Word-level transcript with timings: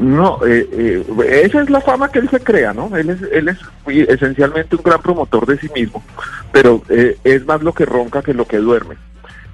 No, 0.00 0.38
eh, 0.46 0.68
eh, 0.72 1.42
esa 1.44 1.62
es 1.62 1.70
la 1.70 1.80
fama 1.80 2.10
que 2.10 2.18
él 2.18 2.30
se 2.30 2.40
crea, 2.40 2.72
¿no? 2.72 2.96
Él 2.96 3.10
es, 3.10 3.22
él 3.30 3.48
es 3.48 3.58
esencialmente 4.08 4.76
un 4.76 4.82
gran 4.82 5.02
promotor 5.02 5.46
de 5.46 5.58
sí 5.58 5.68
mismo, 5.74 6.02
pero 6.50 6.82
eh, 6.88 7.18
es 7.24 7.44
más 7.44 7.62
lo 7.62 7.74
que 7.74 7.84
ronca 7.84 8.22
que 8.22 8.32
lo 8.32 8.46
que 8.46 8.56
duerme. 8.56 8.96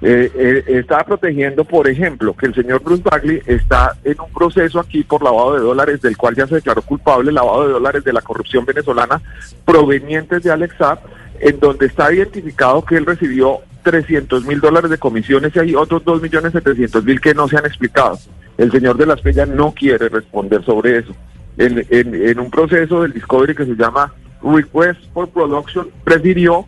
Eh, 0.01 0.31
eh, 0.33 0.63
estaba 0.79 1.03
protegiendo, 1.03 1.65
por 1.65 1.89
ejemplo, 1.89 2.33
que 2.33 2.45
el 2.45 2.55
señor 2.55 2.81
Bruce 2.81 3.03
Bagley 3.03 3.41
está 3.45 3.97
en 4.05 4.15
un 4.21 4.31
proceso 4.31 4.79
aquí 4.79 5.03
por 5.03 5.21
lavado 5.21 5.55
de 5.55 5.59
dólares, 5.59 6.01
del 6.01 6.15
cual 6.15 6.35
ya 6.35 6.47
se 6.47 6.55
declaró 6.55 6.81
culpable, 6.83 7.33
lavado 7.33 7.67
de 7.67 7.73
dólares 7.73 8.03
de 8.05 8.13
la 8.13 8.21
corrupción 8.21 8.63
venezolana 8.63 9.21
provenientes 9.65 10.41
de 10.41 10.51
Alex 10.51 10.75
Saab, 10.77 10.99
en 11.41 11.59
donde 11.59 11.87
está 11.87 12.13
identificado 12.13 12.85
que 12.85 12.95
él 12.95 13.05
recibió 13.05 13.59
300 13.83 14.45
mil 14.45 14.61
dólares 14.61 14.89
de 14.89 14.97
comisiones 14.97 15.53
y 15.55 15.59
hay 15.59 15.75
otros 15.75 16.03
2 16.05 16.21
millones 16.21 16.53
700 16.53 17.03
mil 17.03 17.19
que 17.19 17.33
no 17.33 17.49
se 17.49 17.57
han 17.57 17.65
explicado. 17.65 18.17
El 18.59 18.71
señor 18.71 18.97
de 18.97 19.05
las 19.05 19.21
Pellas 19.21 19.47
no 19.47 19.71
quiere 19.71 20.09
responder 20.09 20.63
sobre 20.65 20.97
eso. 20.97 21.13
En, 21.57 22.39
un 22.39 22.51
proceso 22.51 23.01
del 23.01 23.13
Discovery 23.13 23.55
que 23.55 23.65
se 23.65 23.75
llama 23.75 24.13
Request 24.43 24.99
for 25.13 25.29
Production, 25.29 25.89
prefirió 26.03 26.65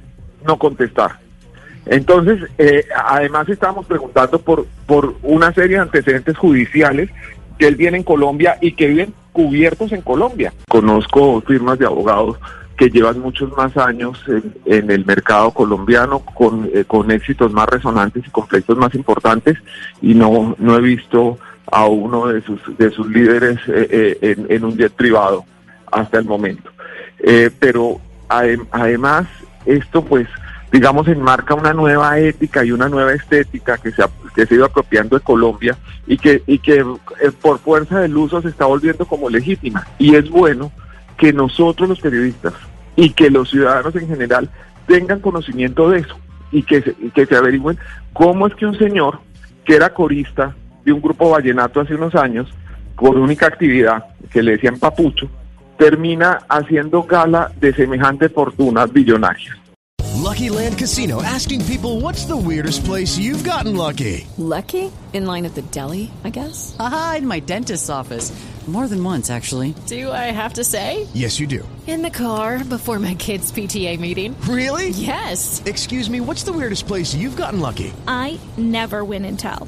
no 0.48 0.58
contestar. 0.58 1.20
Entonces, 1.86 2.50
eh, 2.58 2.86
además 2.96 3.50
estamos 3.50 3.86
preguntando 3.86 4.40
por, 4.40 4.66
por 4.86 5.16
una 5.22 5.54
serie 5.54 5.76
de 5.76 5.82
antecedentes 5.82 6.38
judiciales 6.38 7.10
que 7.60 7.68
él 7.68 7.76
tiene 7.76 7.98
en 7.98 8.04
Colombia 8.04 8.58
y 8.62 8.72
que 8.72 8.88
viven 8.88 9.14
cubiertos 9.34 9.92
en 9.92 10.02
Colombia. 10.02 10.54
Conozco 10.70 11.42
firmas 11.42 11.78
de 11.78 11.88
abogados 11.88 12.38
que 12.78 12.90
llevan 12.90 13.20
muchos 13.20 13.52
más 13.58 13.76
años 13.76 14.18
en, 14.28 14.54
en 14.66 14.92
el 14.92 15.06
mercado 15.06 15.52
colombiano 15.52 16.20
con, 16.20 16.70
eh, 16.74 16.86
con 16.88 17.12
éxitos 17.12 17.52
más 17.52 17.68
resonantes 17.68 18.24
y 18.26 18.30
conflictos 18.30 18.78
más 18.78 18.96
importantes 18.96 19.58
y 20.02 20.14
no, 20.14 20.56
no 20.58 20.78
he 20.78 20.82
visto 20.82 21.38
a 21.72 21.86
uno 21.86 22.28
de 22.28 22.42
sus, 22.42 22.60
de 22.78 22.92
sus 22.92 23.08
líderes 23.08 23.58
eh, 23.68 24.18
eh, 24.22 24.46
en, 24.50 24.64
un 24.66 24.78
jet 24.78 24.92
privado 24.92 25.46
hasta 25.92 26.20
el 26.20 26.26
momento. 26.26 26.70
Eh, 27.20 27.50
pero 27.60 28.00
adem 28.28 28.66
además 28.72 29.28
esto 29.66 30.04
pues 30.04 30.28
digamos 30.72 31.08
enmarca 31.08 31.54
una 31.54 31.74
nueva 31.74 32.18
ética 32.20 32.64
y 32.66 32.72
una 32.72 32.90
nueva 32.90 33.14
estética 33.14 33.78
que 33.78 33.92
se 33.92 34.04
ha, 34.04 34.10
que 34.36 34.46
se 34.46 34.54
ha 34.54 34.58
ido 34.58 34.66
apropiando 34.66 35.18
de 35.18 35.24
Colombia 35.24 35.78
y 36.08 36.18
que, 36.18 36.44
y 36.48 36.60
que 36.60 36.86
por 37.42 37.60
fuerza 37.60 38.00
del 38.00 38.16
uso 38.18 38.42
se 38.42 38.50
está 38.50 38.66
volviendo 38.66 39.06
como 39.06 39.30
legítima. 39.30 39.88
Y 39.98 40.16
es 40.16 40.30
bueno 40.30 40.72
que 41.18 41.34
nosotros 41.34 41.88
los 41.90 42.00
periodistas 42.00 42.54
y 42.96 43.12
que 43.12 43.30
los 43.30 43.50
ciudadanos 43.50 43.96
en 43.96 44.08
general 44.08 44.50
tengan 44.88 45.20
conocimiento 45.20 45.90
de 45.90 46.00
eso 46.00 46.18
y 46.52 46.64
que 46.64 46.82
se, 46.82 46.96
que 47.14 47.26
se 47.26 47.36
averigüen 47.36 47.78
cómo 48.14 48.48
es 48.48 48.56
que 48.56 48.66
un 48.66 48.78
señor 48.78 49.20
que 49.64 49.76
era 49.76 49.94
corista 49.94 50.56
de 50.84 50.94
un 50.94 51.02
grupo 51.02 51.30
vallenato 51.30 51.82
hace 51.82 51.96
unos 51.96 52.16
años, 52.16 52.48
con 52.96 53.18
única 53.18 53.48
actividad 53.48 54.06
que 54.32 54.42
le 54.42 54.54
decían 54.54 54.80
papucho, 54.80 55.30
termina 55.78 56.42
haciendo 56.48 57.04
gala 57.04 57.52
de 57.60 57.74
semejante 57.74 58.30
fortuna 58.30 58.86
billonaria. 58.86 59.58
Lucky 60.22 60.50
Land 60.50 60.78
Casino 60.78 61.22
asking 61.24 61.66
people 61.66 62.00
what's 62.00 62.26
the 62.26 62.38
weirdest 62.38 62.86
place 62.86 63.18
you've 63.18 63.44
gotten 63.44 63.76
lucky? 63.76 64.28
Lucky? 64.38 64.92
In 65.14 65.26
line 65.26 65.46
at 65.46 65.56
the 65.56 65.62
deli, 65.64 66.12
I 66.24 66.30
guess? 66.30 66.76
Aha, 66.80 67.16
in 67.18 67.28
my 67.28 67.40
dentist's 67.40 67.90
office. 67.90 68.32
More 68.68 68.88
than 68.88 69.04
once, 69.04 69.32
actually. 69.32 69.74
Do 69.88 70.12
I 70.12 70.32
have 70.32 70.54
to 70.54 70.64
say? 70.64 71.08
Yes, 71.14 71.40
you 71.40 71.48
do. 71.48 71.68
In 71.88 72.04
the 72.04 72.12
car 72.12 72.64
before 72.64 73.00
my 73.00 73.16
kids' 73.16 73.52
PTA 73.52 74.00
meeting. 74.00 74.40
Really? 74.42 74.90
Yes. 74.90 75.64
Excuse 75.66 76.10
me, 76.10 76.22
what's 76.22 76.44
the 76.44 76.54
weirdest 76.54 76.86
place 76.86 77.16
you've 77.16 77.36
gotten 77.36 77.60
lucky? 77.60 77.92
I 78.08 78.40
never 78.58 79.04
win 79.04 79.26
and 79.26 79.38
tell. 79.38 79.68